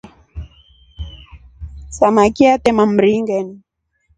Samaki 1.97 2.43
atema 2.55 2.83
mringeni. 2.93 3.55